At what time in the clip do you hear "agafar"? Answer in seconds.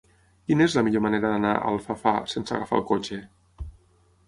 2.59-2.83